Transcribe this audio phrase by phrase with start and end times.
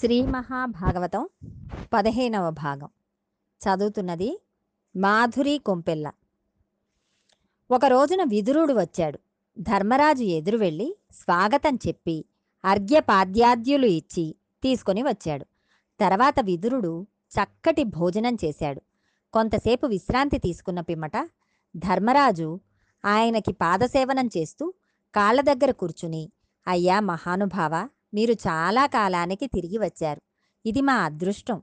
[0.00, 1.28] శ్రీ మహాభాగవతం
[1.92, 2.88] పదిహేనవ భాగం.
[3.62, 4.42] చదువుతున్నది
[4.96, 6.12] మాధురి కొంపెల్ల.
[7.70, 9.20] ఒక రోజున విదురుడు వచ్చాడు.
[9.58, 12.24] ధర్మరాజు ఎదురు వెళ్ళి స్వాగతం చెప్పి
[12.64, 15.46] అర్ఘ్యపాద్యాద్యులు ఇచ్చి తీసుకొని వచ్చాడు.
[16.00, 18.82] తర్వాత విదురుడు చక్కటి భోజనం చేశాడు.
[19.32, 21.30] కొంతసేపు విశ్రాంతి తీసుకున్న పిమ్మట
[21.76, 22.60] ధర్మరాజు
[23.04, 24.74] ఆయనకి పాదసేవనం చేస్తూ
[25.14, 26.30] కాళ్ళ దగ్గర కూర్చుని
[26.68, 30.20] అయ్యా మహానుభావ మీరు చాలా కాలానికి తిరిగి వచ్చారు.
[30.66, 31.62] ఇది మా అదృష్టం.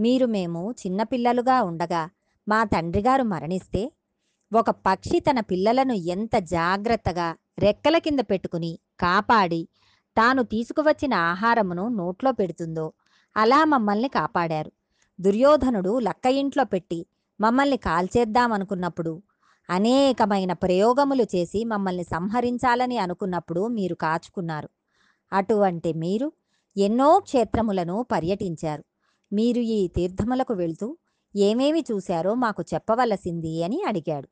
[0.00, 2.10] మీరు మేము చిన్నపిల్లలుగా ఉండగా
[2.48, 3.92] మా తండ్రిగారు మరణిస్తే
[4.52, 9.68] ఒక పక్షి తన పిల్లలను ఎంత జాగ్రత్తగా రెక్కల కింద పెట్టుకుని కాపాడి
[10.16, 12.92] తాను తీసుకువచ్చిన ఆహారమును నోట్లో పెడుతుందో
[13.36, 14.70] అలా మమ్మల్ని కాపాడారు.
[15.20, 17.06] దుర్యోధనుడు లక్క ఇంట్లో పెట్టి
[17.40, 19.22] మమ్మల్ని కాల్చేద్దామనుకున్నప్పుడు
[19.70, 24.68] అనేకమైన ప్రయోగములు చేసి మమ్మల్ని సంహరించాలని అనుకున్నప్పుడు మీరు కాచుకున్నారు.
[25.32, 26.32] అటువంటి మీరు
[26.76, 28.84] ఎన్నో క్షేత్రములను పర్యటించారు.
[29.32, 30.96] మీరు ఈ తీర్థములకు వెళ్తూ
[31.36, 34.28] ఏమేమి చూశారో మాకు చెప్పవలసింది అని అడిగాడు.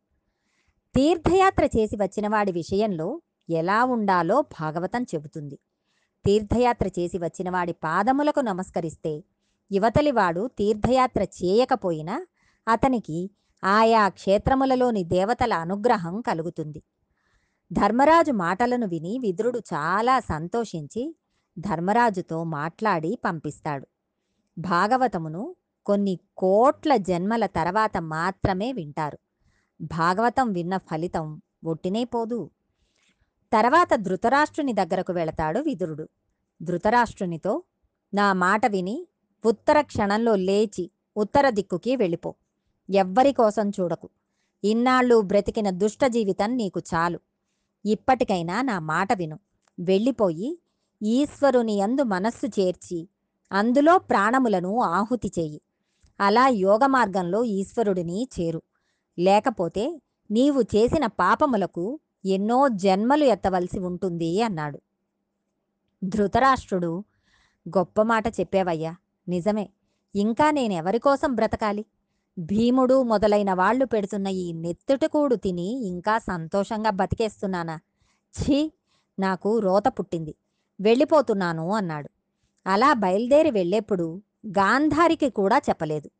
[0.94, 5.58] తీర్థయాత్ర చేసి వచ్చిన వాడి విషయంలో ఎలా ఉండాలో భాగవతం చెబుతుంది.
[6.24, 9.24] తీర్థయాత్ర చేసి వచ్చిన వాడి పాదములకు నమస్కరిస్తే
[9.72, 12.26] యువతలివాడు తీర్థయాత్ర చేయకపోయినా
[12.68, 13.30] అతనికి
[13.64, 16.82] ఆయా క్షేత్రములలోని దేవతల అనుగ్రహం కలుగుతుంది.
[17.72, 21.16] ధర్మరాజు మాటలను విని విదురుడు చాలా సంతోషించి
[21.58, 23.86] ధర్మరాజుతో మాట్లాడి పంపిస్తాడు.
[24.58, 29.18] భాగవతమును కొన్ని కోట్ల జన్మల తర్వాత మాత్రమే వింటారు.
[29.80, 32.50] భాగవతం విన్న ఫలితం ఒట్టినే పోదు.
[33.52, 36.08] తర్వాత ధృతరాష్ట్రుని దగ్గరకు వెళతాడు విదురుడు.
[36.62, 37.62] ధృతరాష్ట్రునితో
[38.14, 39.06] నా మాట విని
[39.44, 42.34] ఉత్తర క్షణంలో లేచి ఉత్తర దిక్కుకి వెళ్ళిపో.
[42.90, 44.10] ఎవ్వరి కోసం చూడకు.
[44.64, 47.20] ఇన్నాళ్ళు బ్రతికిన దుష్ట జీవితం నీకు చాలు.
[47.86, 49.38] ఇప్పటికైనా నా మాట విను.
[49.80, 50.58] వెళ్ళిపోయి
[51.02, 53.08] ఈశ్వరుని అందు మనస్సు చేర్చి
[53.52, 55.60] అందులో ప్రాణములను ఆహుతి చేయి.
[56.20, 58.62] అలా యోగ మార్గంలో ఈశ్వరుడిని చేరు.
[59.18, 64.80] లేకపోతే నీవు చేసిన పాపములకు ఎన్నో జన్మలు ఎత్తవలసి ఉంటుంది అన్నాడు.
[66.04, 67.04] ధృతరాష్ట్రుడు
[67.68, 68.96] గొప్ప మాట చెప్పేవయ్యా.
[69.28, 69.70] నిజమే.
[70.16, 71.84] ఇంకా నేనెవరికోసం బ్రతకాలి?
[72.40, 77.80] భీముడు మొదలైన వాళ్ళు పెడుతున్న ఈ నెత్తుటకూడు తిని ఇంకా సంతోషంగా బతికేస్తున్నానా?
[78.34, 78.72] ఛీ!
[79.18, 80.36] నాకు రోత పుట్టింది.
[80.80, 82.08] వెళ్ళిపోతున్నాను అన్నాడు.
[82.66, 86.10] అలా బయలుదేరి వెళ్ళేప్పుడు గాంధారికి కూడా చెప్పలేదు.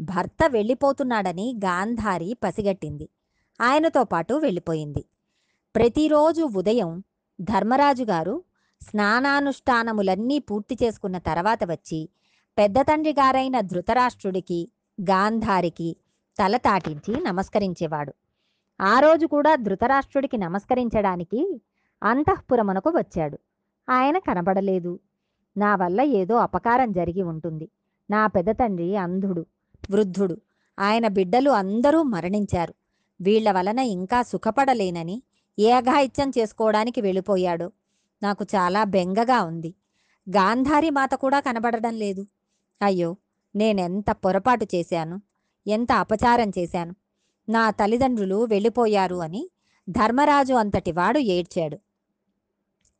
[0.00, 3.08] భర్త వెళ్ళిపోతున్నాడని గాంధారి పసిగట్టింది.
[3.60, 5.04] ఆయనతో పాటు వెళ్ళిపోయింది.
[5.74, 7.02] ప్రతిరోజు ఉదయం
[7.40, 8.44] ధర్మరాజు గారు
[8.88, 12.08] స్నానానుష్ఠానములన్నీ పూర్తి చేసుకున్న తర్వాత వచ్చి
[12.58, 14.68] పెద్ద తండ్రి గారైన ధృతరాష్ట్రుడికి
[15.00, 15.96] గాంధారికి
[16.38, 18.14] తల తాటించి నమస్కరించేవాడు.
[18.80, 21.62] ఆ రోజు కూడా ధృతరాష్ట్రుడికి నమస్కరించడానికి
[22.02, 23.38] అంతఃపురమునకు వచ్చాడు.
[23.90, 25.00] ఆయన కనబడలేదు.
[25.56, 27.68] నా వల్ల ఏదో అపకారం జరిగి ఉంటుంది.
[28.10, 29.46] నా పెద్ద తండ్రి అంధుడు
[29.90, 30.40] వృద్ధుడు.
[30.78, 32.74] ఆయన బిడ్డలు అందరూ మరణించారు.
[33.20, 35.22] వీళ్ళ వలన ఇంకా సుఖపడలేనని
[35.58, 37.72] ఏఘాయిత్యం చేసుకోవడానికి వెళ్ళిపోయాడు.
[38.22, 39.74] నాకు చాలా బెంగగా ఉంది.
[40.30, 42.26] గాంధారి మాత కూడా కనబడడం లేదు.
[42.82, 43.16] అయ్యో
[43.56, 45.22] నేనెంత పొరపాటు చేశాను?
[45.66, 46.94] ఎంత అపచారం చేశాను?
[47.48, 49.50] నా తల్లిదండ్రులు వెళ్ళిపోయారు అని
[49.90, 51.78] ధర్మరాజు అంతటి వాడు ఏడ్చాడు.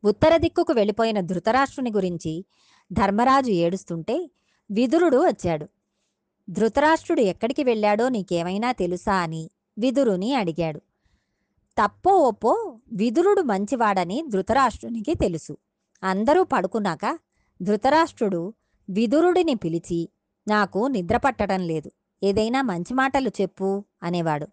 [0.05, 2.45] ఉత్తర దిక్కుకు వెళ్ళిపోయిన ధృతరాష్ట్రుని గురించి
[2.93, 4.31] ధర్మరాజు ఏడుస్తుంటే
[4.71, 5.69] విదురుడు వచ్చాడు.
[6.51, 10.79] ధృతరాష్ట్రుడు ఎక్కడికి వెళ్ళాడో నీకేమైనా తెలుసా అని విదురుని అడిగాడు.
[11.83, 15.57] తప్పో ఒప్పో విదురుడు మంచివాడని ధృతరాష్ట్రునికి తెలుసు.
[16.03, 17.19] అందరూ పడుకున్నాక
[17.63, 18.55] ధృతరాష్ట్రుడు
[18.91, 20.09] విదురుడిని పిలిచి
[20.49, 21.91] నాకు నిద్ర పట్టడం లేదు.
[22.23, 24.47] ఏదైనా మంచి మాటలు చెప్పు అనేవాడు.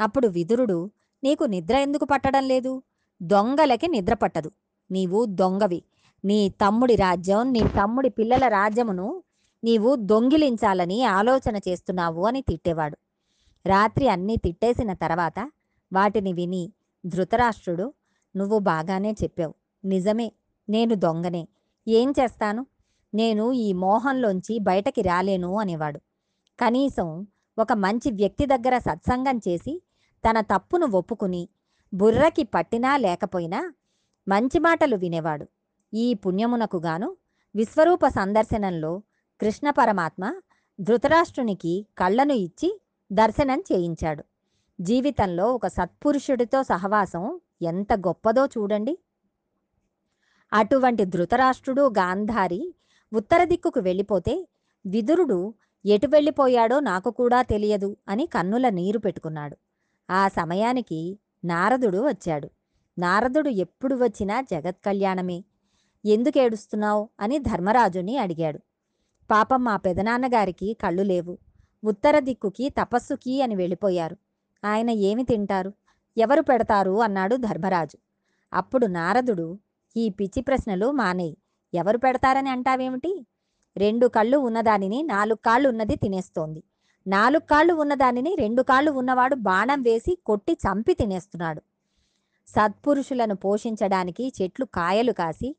[0.00, 0.90] అప్పుడు విదురుడు
[1.24, 2.82] నీకు నిద్ర ఎందుకు పట్టడం లేదు?
[3.22, 4.50] దొంగలకి నిద్ర పట్టదు.
[4.90, 5.82] నీవు దొంగవి.
[6.24, 9.22] నీ తమ్ముడి రాజ్యం నీ తమ్ముడి పిల్లల రాజ్యమును
[9.64, 12.96] నీవు దొంగిలించాలని ఆలోచన చేస్తున్నావు అని తిట్టేవాడు.
[13.66, 15.50] రాత్రి అన్నీ తిట్టేసిన తర్వాత
[15.92, 16.72] వాటిని విని
[17.06, 17.94] ధృతరాష్ట్రుడు
[18.36, 19.54] నువ్వు బాగానే చెప్పావు.
[19.84, 20.32] నిజమే
[20.68, 21.48] నేను దొంగనే.
[21.88, 22.66] ఏం చేస్తాను?
[23.14, 26.00] నేను ఈ మోహంలోంచి బయటకి రాలేను అనేవాడు.
[26.60, 27.26] కనీసం
[27.58, 29.82] ఒక మంచి వ్యక్తి దగ్గర సత్సంగం చేసి
[30.28, 31.48] తన తప్పును ఒప్పుకుని
[31.94, 33.72] బుర్రకి పట్టినా లేకపోయినా
[34.28, 35.48] మంచి మాటలు వినేవాడు.
[35.94, 37.16] ఈ పుణ్యమునకు గాను
[37.56, 39.02] విశ్వరూప సందర్శనంలో
[39.40, 40.34] కృష్ణ పరమాత్మ
[40.80, 42.80] ధృతరాష్ట్రునికి కళ్ళను ఇచ్చి
[43.12, 44.24] దర్శనం చేయించాడు.
[44.80, 48.98] జీవితంలో ఒక సత్పురుషుడితో సహవాసం ఎంత గొప్పదో చూడండి.
[50.52, 52.74] అటువంటి ధృతరాష్ట్రుడు గాంధారి
[53.12, 54.48] ఉత్తర దిక్కుకు వెళ్ళిపోతే
[54.86, 55.54] విదురుడు
[55.86, 59.56] ఎటు వెళ్ళిపోయాడో నాకు కూడా తెలియదు అని కన్నుల నీరు పెట్టుకున్నాడు.
[60.10, 62.50] ఆ సమయానికి నారదుడు వచ్చాడు.
[62.98, 65.44] నారదుడు ఎప్పుడు వచ్చినా జగత్ కళ్యాణమే.
[66.04, 67.08] ఎందుకు ఏడుస్తున్నావు?
[67.20, 68.58] అని ధర్మరాజుని అడిగాడు.
[69.30, 71.38] పాపం మా పెదనాన్నగారికి కళ్ళు లేవు.
[71.84, 74.16] ఉత్తర దిక్కుకి తపస్సుకి అని వెళ్ళిపోయారు.
[74.64, 75.72] ఆయన ఏమి తింటారు?
[76.18, 77.00] ఎవరు పెడతారు?
[77.02, 77.98] అన్నాడు ధర్మరాజు.
[78.52, 79.58] అప్పుడు నారదుడు
[79.96, 81.36] ఈ పిచ్చి ప్రశ్నలు మానేయి.
[81.74, 83.26] ఎవరు పెడతారని అంటావేమిటి?
[83.76, 86.62] రెండు కళ్ళు ఉన్నదానిని నాలుగు కాళ్ళు ఉన్నది తినేస్తోంది.
[87.06, 91.62] నాలుగు కాళ్ళు ఉన్నదానిని రెండు కాళ్ళు ఉన్నవాడు బాణం వేసి కొట్టి చంపి తినేస్తున్నాడు.
[92.48, 95.56] సత్పురుషులను పోషించడానికి చెట్లు కాయలు కాసి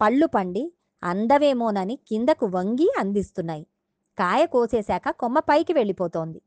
[0.00, 0.72] పళ్ళు పండి
[1.04, 3.66] అందవేమోనని కిందకు వంగి అందిస్తున్నాయి.
[4.18, 6.42] కాయ కోసేశాక కొమ్మ పైకి వెళ్ళిపోతోంది.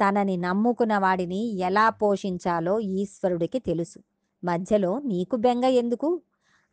[0.00, 3.98] తనని నమ్ముకున్న వాడిని ఎలా పోషించాలో ఈశ్వరుడికి తెలుసు.
[4.44, 6.20] మధ్యలో నీకు బెంగ ఎందుకు?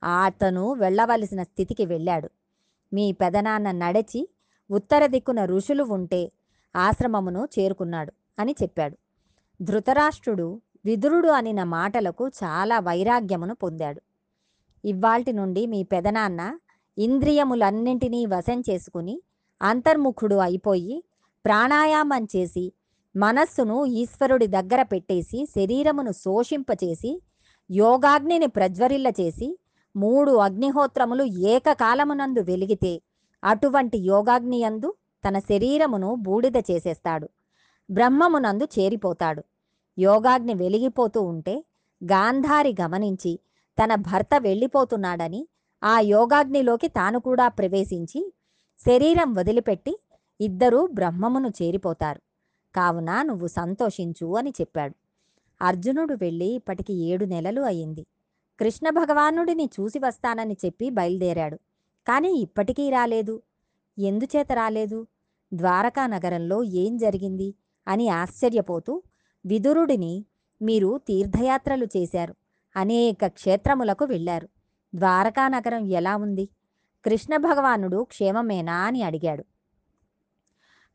[0.04, 2.30] అతను వెళ్ళవలసిన స్థితికి వెళ్ళాడు.
[2.92, 4.22] మీ పెదనాన్న నడిచి
[4.70, 6.32] ఉత్తర దిక్కున ఋషులు ఉంటే
[6.76, 8.96] ఆశ్రమమును చేరుకున్నాడు అని చెప్పాడు.
[9.60, 10.48] ధృతరాష్ట్రుడు
[10.86, 14.02] విదురుడు అనిన మాటలకు చాలా వైరాగ్యమును పొందాడు.
[14.84, 16.42] ఇవాల్టి నుండి మీ పెదనాన్న
[16.98, 19.22] ఇంద్రియములన్నింటినీ వశం చేసుకుని
[19.62, 21.04] అంతర్ముఖుడు అయిపోయి
[21.46, 22.72] ప్రాణాయామం చేసి
[23.16, 27.12] మనస్సును ఈశ్వరుడి దగ్గర పెట్టేసి శరీరమును శోషింపచేసి
[27.70, 29.48] యోగాగ్నిని ప్రజ్వరిల్ల చేసి
[29.96, 33.02] మూడు అగ్నిహోత్రములు ఏకకాలమునందు వెలిగితే
[33.44, 34.94] అటువంటి యోగాగ్నియందు
[35.28, 37.30] తన శరీరమును బూడిద చేసేస్తాడు.
[37.92, 39.44] బ్రహ్మమునందు చేరిపోతాడు.
[39.98, 41.64] యోగాగ్ని వెలిగిపోతూ ఉంటే
[42.04, 43.40] గాంధారి గమనించి
[43.78, 45.48] తన భర్త వెళ్ళిపోతున్నాడని
[45.84, 48.34] ఆ యోగాగ్నిలోకి తాను కూడా ప్రవేశించి
[48.86, 50.00] శరీరం వదిలిపెట్టి
[50.42, 52.22] ఇద్దరూ బ్రహ్మమును చేరిపోతారు.
[52.76, 54.96] కావున నువ్వు సంతోషించు అని చెప్పాడు.
[55.62, 58.06] అర్జునుడు వెళ్ళి ఇప్పటికి ఏడు నెలలు అయింది.
[58.60, 61.56] కృష్ణ భగవానుడిని చూసి వస్తానని చెప్పి బయలుదేరాడు.
[62.08, 63.42] కానీ ఇప్పటికీ రాలేదు.
[64.00, 65.08] ఎందుచేత రాలేదు?
[65.54, 67.56] ద్వారకా నగరంలో ఏం జరిగింది?
[67.88, 69.04] అని ఆశ్చర్యపోతూ
[69.46, 70.26] విదురుడిని
[70.62, 72.36] మీరు తీర్థయాత్రలు చేశారు.
[72.76, 74.50] అనేక క్షేత్రములకు వెళ్ళారు.
[74.96, 76.50] ద్వారకా నగరం ఎలా ఉంది?
[77.06, 79.44] కృష్ణ భగవానుడు క్షేమమేనా అని అడిగాడు.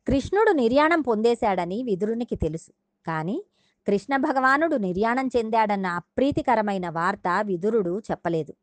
[0.07, 2.71] కృష్ణుడు నిర్యాణం పొందేశాడని విదురునికి తెలుసు.
[3.07, 3.43] కానీ
[3.87, 8.53] కృష్ణ భగవానుడు నిర్యాణం చెందాడన్న అప్రీతికరమైన వార్త విదురుడు చెప్పలేదు.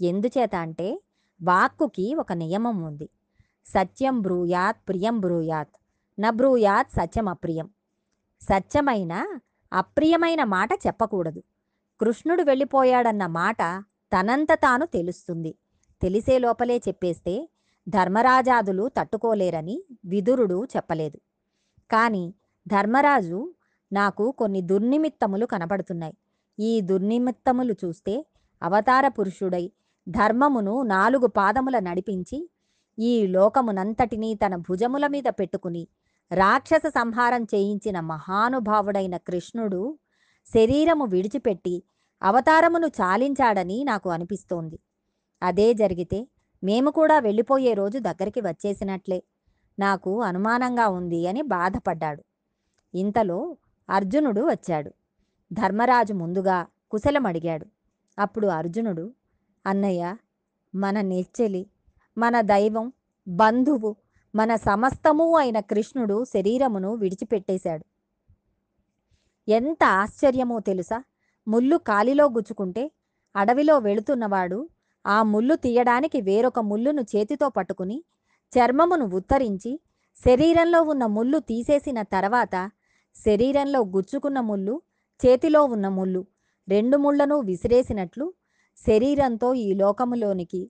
[0.00, 1.00] ఎందుచేత అంటే
[1.42, 3.08] వాక్కుకి ఒక నియమం ఉంది.
[3.66, 5.76] సత్యం బ్రూయాత్ ప్రియం బ్రూయాత్.
[6.20, 7.70] న బ్రూయాత్ సత్యం అప్రియం.
[8.42, 9.40] సత్యమైన
[9.72, 11.42] అప్రియమైన మాట చెప్పకూడదు.
[12.00, 15.54] కృష్ణుడు వెళ్ళిపోయాడన్న మాట తనంత తాను తెలుస్తుంది.
[16.02, 17.48] తెలిసే లోపలే చెప్పేస్తే
[17.88, 21.18] ధర్మరాజాదులు తట్టుకోలేరని విదురుడు చెప్పలేదు.
[21.90, 22.34] కానీ
[22.68, 23.54] ధర్మరాజు
[23.92, 26.16] నాకు కొన్ని దుర్నిమిత్తములు కనపడుతున్నాయి
[26.58, 28.26] ఈ దుర్నిమిత్తములు చూస్తే
[28.62, 29.72] అవతార పురుషుడై
[30.08, 32.38] ధర్మమును నాలుగు పాదముల నడిపించి
[32.98, 35.88] ఈ లోకమునంతటినీ తన భుజముల మీద పెట్టుకుని
[36.30, 39.98] రాక్షస సంహారం చేయించిన మహానుభావుడైన కృష్ణుడు
[40.54, 41.82] శరీరము విడిచిపెట్టి
[42.22, 44.78] అవతారమును చాలించాడని నాకు అనిపిస్తోంది.
[45.42, 46.26] అదే జరిగితే
[46.62, 49.22] మేము కూడా వెళ్ళిపోయే రోజు దగ్గరికి వచ్చేసినట్లే.
[49.78, 52.22] నాకు అనుమానంగా ఉంది అని బాధపడ్డాడు.
[52.94, 53.38] ఇంతలో
[53.90, 54.92] అర్జునుడు వచ్చాడు.
[55.52, 57.66] ధర్మరాజు ముందుగా కుశలమడిగాడు.
[58.18, 59.14] అప్పుడు అర్జునుడు
[59.66, 60.16] అన్నయ్య
[60.74, 61.66] మన నెచ్చెలి
[62.18, 62.92] మన దైవం
[63.28, 63.96] బంధువు
[64.34, 67.84] మన సమస్తము అయిన కృష్ణుడు శరీరమును విడిచిపెట్టేశాడు.
[69.48, 71.02] ఎంత ఆశ్చర్యమో తెలుసా?
[71.48, 72.90] ముళ్ళు కాలిలో గుచ్చుకుంటే
[73.36, 74.68] అడవిలో వెళుతున్నవాడు
[75.06, 78.04] ఆ ముళ్ళు తీయడానికి వేరొక ముళ్ళును చేతితో పట్టుకుని
[78.52, 79.80] చర్మమును ఉత్తరించి
[80.26, 82.70] శరీరంలో ఉన్న ముళ్ళు తీసేసిన తర్వాత
[83.16, 84.74] శరీరంలో గుచ్చుకున్న ముళ్ళు
[85.20, 86.22] చేతిలో ఉన్న ముళ్ళు
[86.68, 88.26] రెండు ముళ్ళను విసిరేసినట్లు
[88.86, 90.62] శరీరంతో ఈ లోకములోనికి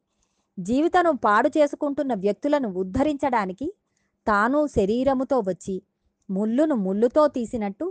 [0.58, 3.66] జీవితను పాడు చేసుకుంటున్న వ్యక్తులను ఉద్ధరించడానికి
[4.26, 5.76] తాను శరీరముతో వచ్చి
[6.28, 7.86] ముళ్ళును ముళ్ళుతో తీసినట్టు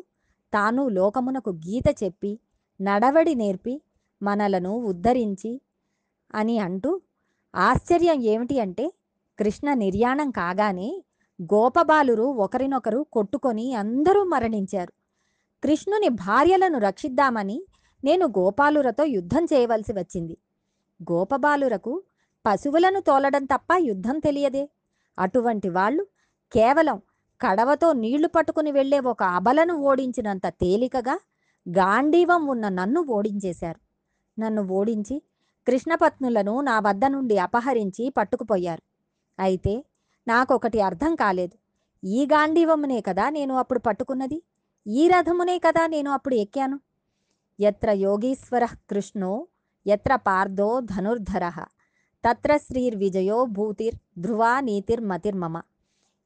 [0.53, 2.31] తాను లోకమునకు గీత చెప్పి
[2.79, 3.73] నడవడి నేర్పి
[4.21, 5.51] మనలను ఉద్ధరించి
[6.33, 6.91] అని అంటూ
[7.53, 8.85] ఆశ్చర్యం ఏమిటి అంటే
[9.39, 10.89] కృష్ణ నిర్యాణం కాగానే
[11.41, 14.93] గోపబాలురు ఒకరినొకరు కొట్టుకొని అందరూ మరణించారు.
[15.63, 17.61] కృష్ణుని భార్యలను రక్షిద్దామని
[18.03, 20.37] నేను గోపాలురతో యుద్ధం చేయవలసి వచ్చింది.
[21.11, 22.03] గోపబాలురకు
[22.45, 24.69] పశువులను తోలడం తప్ప యుద్ధం తెలియదే.
[25.19, 26.03] అటువంటి వాళ్ళు
[26.51, 27.01] కేవలం
[27.41, 31.19] కడవతో నీళ్ళు పట్టుకుని వెళ్ళే ఒక అబలను ఓడించినంత తేలికగా
[31.69, 33.79] గాంధీవం ఉన్న నన్ను ఓడించేశారు.
[34.39, 35.21] నన్ను ఓడించి
[35.67, 38.83] కృష్ణపత్నులను నా వద్ద నుండి అపహరించి పట్టుకుపోయారు.
[39.39, 39.83] అయితే
[40.27, 41.57] నాకొకటి అర్థం కాలేదు.
[42.03, 44.43] ఈ గాంధీవమునే కదా నేను అప్పుడు పట్టుకున్నది?
[44.87, 46.79] ఈ రథమునే కదా నేను అప్పుడు ఎక్కాను?
[47.59, 49.47] ఎత్ర యోగీశ్వర కృష్ణో
[49.87, 51.51] ఎత్ర పార్థో ధనుర్ధర
[52.23, 55.61] తత్ర శ్రీర్విజయో భూతిర్ ధ్రువా నీతిర్మతిర్మమ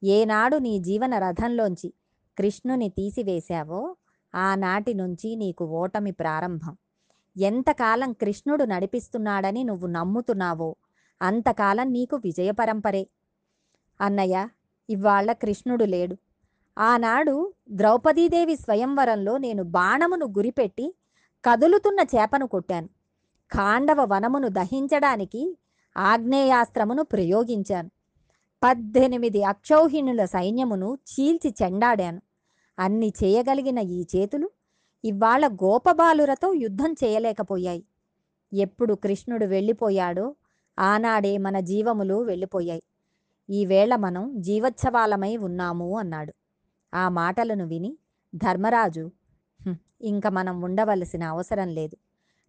[0.03, 1.93] ఏనాడు నీ జీవన రథంలోంచి
[2.37, 3.95] కృష్ణుని తీసివేశావో
[4.35, 6.77] ఆనాటి నుంచి నీకు ఓటమి ప్రారంభం.
[7.37, 10.75] ఎంతకాలం కృష్ణుడు నడిపిస్తున్నాడని నువ్వు నమ్ముతున్నావో
[11.21, 13.07] అంతకాలం నీకు విజయ పరంపరే.
[14.01, 14.47] అన్నయ్య
[14.89, 16.17] ఇవాళ కృష్ణుడు లేడు.
[16.77, 20.95] ఆనాడు ద్రౌపదీదేవి స్వయంవరంలో నేను బాణమును గురిపెట్టి
[21.45, 22.87] కదులుతున్న చేపను కొట్టాను.
[23.51, 25.57] ఖాండవ వనమును దహించడానికి
[25.97, 27.89] ఆగ్నేయాస్త్రమును ప్రయోగించాను.
[28.63, 32.21] పద్దెనిమిది అక్షౌహిణుల సైన్యమును చీల్చి చెండాడాను.
[32.79, 34.49] అన్ని చేయగలిగిన ఈ చేతులు
[35.05, 37.83] ఇవాళ గోపబాలురతో యుద్ధం చేయలేకపోయాయి.
[38.53, 40.35] ఎప్పుడు కృష్ణుడు వెళ్ళిపోయాడో
[40.79, 42.83] ఆనాడే మన జీవములు వెళ్ళిపోయాయి.
[43.49, 46.33] ఈవేళ మనం జీవోత్సవాలమై ఉన్నాము అన్నాడు.
[46.93, 47.97] ఆ మాటలను విని
[48.35, 49.11] ధర్మరాజు
[50.01, 51.97] ఇంక మనం ఉండవలసిన అవసరం లేదు.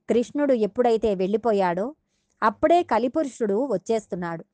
[0.09, 1.95] కృష్ణుడు ఎప్పుడైతే వెళ్ళిపోయాడో
[2.43, 4.45] అప్పుడే కలిపురుషుడు వచ్చేస్తున్నాడు.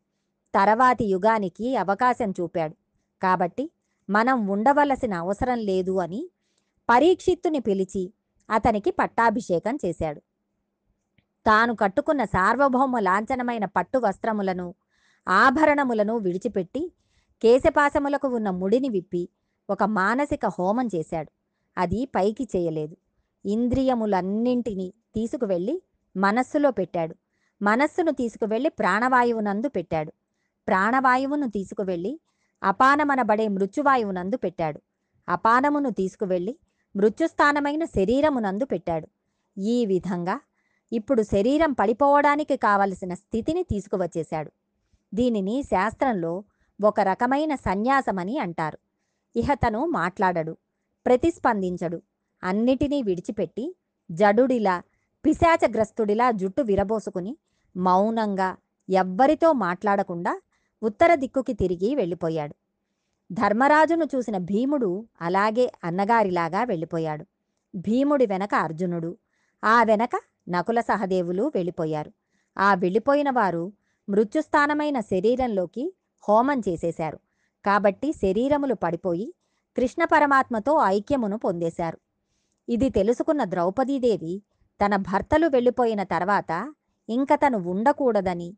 [0.55, 2.77] తర్వాతి యుగానికి అవకాశం చూపాడు.
[3.23, 3.71] కాబట్టి
[4.11, 6.31] మనం ఉండవలసిన అవసరం లేదు అని
[6.91, 8.13] పరీక్షిత్తుని పిలిచి
[8.51, 10.21] అతనికి పట్టాభిషేకం చేశాడు.
[11.47, 14.75] తాను కట్టుకున్న సార్వభౌమ లాంఛనమైన పట్టు వస్త్రములను
[15.29, 16.93] ఆభరణములను విడిచిపెట్టి
[17.43, 19.29] కేశపాశములకు ఉన్న ముడిని విప్పి
[19.71, 21.31] ఒక మానసిక హోమం చేశాడు.
[21.79, 22.97] అది పైకి చేయలేదు.
[23.47, 25.83] ఇంద్రియములన్నింటినీ తీసుకువెళ్ళి
[26.17, 27.17] మనస్సులో పెట్టాడు.
[27.63, 30.13] మనస్సును తీసుకువెళ్ళి ప్రాణవాయువునందు పెట్టాడు.
[30.69, 32.21] ప్రాణవాయువును తీసుకువెళ్ళి
[32.63, 34.81] అపానమనబడే మృత్యువాయువునందు పెట్టాడు.
[35.29, 36.59] అపానమును తీసుకువెళ్ళి
[36.97, 39.09] మృత్యుస్థానమైన శరీరమునందు పెట్టాడు.
[39.59, 40.41] ఈ విధంగా
[40.93, 44.53] ఇప్పుడు శరీరం పడిపోవడానికి కావలసిన స్థితిని తీసుకువచ్చేశాడు.
[45.15, 46.45] దీనిని శాస్త్రంలో
[46.81, 48.79] ఒక రకమైన సన్యాసమని అంటారు.
[49.37, 50.57] ఇహ తను మాట్లాడడు
[51.07, 52.03] ప్రతిస్పందించడు
[52.43, 53.77] అన్నిటినీ విడిచిపెట్టి
[54.11, 54.83] జడుడిలా
[55.25, 57.37] పిశాచగ్రస్తుడిలా జుట్టు విరబోసుకుని
[57.77, 58.57] మౌనంగా
[58.89, 60.41] ఎవ్వరితో మాట్లాడకుండా
[60.83, 62.55] ఉత్తర దిక్కుకి తిరిగి వెళ్ళిపోయాడు.
[63.33, 67.25] ధర్మరాజును చూసిన భీముడు అలాగే అన్నగారిలాగా వెళ్ళిపోయాడు.
[67.75, 69.17] భీముడి వెనక అర్జునుడు
[69.65, 70.11] ఆ వెనక
[70.49, 72.13] నకుల సహదేవులు వెళ్ళిపోయారు.
[72.59, 73.73] ఆ వెళ్ళిపోయిన వారు
[74.09, 75.95] మృత్యుస్థానమైన శరీరంలోకి
[76.29, 77.19] హోమం చేసేశారు.
[77.65, 79.35] కాబట్టి శరీరములు పడిపోయి
[79.77, 81.99] కృష్ణ పరమాత్మతో ఐక్యమును పొందేశారు.
[82.69, 84.43] ఇది తెలుసుకున్న ద్రౌపదీదేవి
[84.81, 86.73] తన భర్తలు వెళ్ళిపోయిన తర్వాత
[87.09, 88.57] ఇంక తను ఉండకూడదని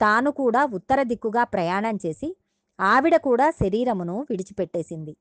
[0.00, 2.36] తాను కూడా ఉత్తర దిక్కుగా ప్రయాణం చేసి
[2.80, 5.16] ఆవిడ కూడా శరీరమును విడిచిపెట్టేసింది.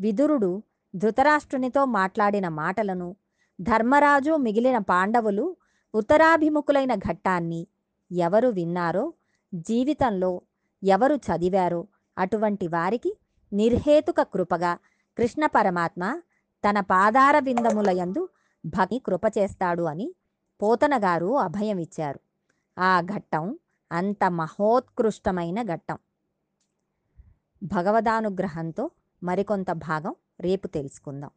[0.00, 0.62] విదురుడు
[0.94, 3.16] ధృతరాష్ట్రునితో మాట్లాడిన మాటలను
[3.60, 5.56] ధర్మరాజు మిగిలిన పాండవులు
[5.94, 7.66] ఉత్తరాభిముఖులైన ఘట్టాన్ని
[8.12, 9.12] ఎవరు విన్నారో
[9.54, 10.40] జీవితంలో
[10.84, 13.16] ఎవరు చదివారో అటువంటి వారికి
[13.52, 14.78] నిర్హేతుక కృపగా
[15.18, 16.20] కృష్ణ పరమాత్మ
[16.68, 18.28] తన పాదార విందములయందు
[18.66, 20.14] భక్తి కృప చేస్తాడు అని
[20.62, 22.20] పోతనగారు అభయమిచ్చారు.
[22.78, 23.58] ఆ ఘట్టం
[23.92, 25.98] అంత మహోత్కృష్టమైన ఘట్టం.
[27.62, 28.90] భగవదానుగ్రహంతో
[29.22, 31.30] మరికొంత భాగం రేపు తెలుసుకుందాం.